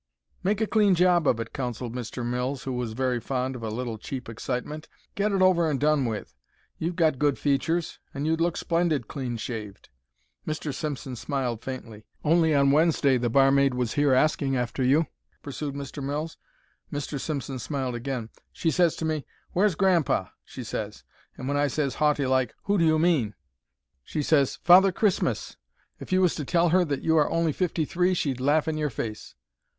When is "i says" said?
21.57-21.93